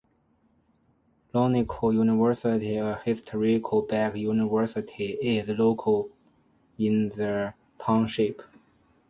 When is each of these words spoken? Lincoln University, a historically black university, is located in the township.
Lincoln 1.31 1.93
University, 1.95 2.77
a 2.77 2.95
historically 3.05 3.81
black 3.87 4.15
university, 4.15 5.11
is 5.21 5.47
located 5.49 6.11
in 6.79 7.09
the 7.09 7.53
township. 7.77 8.41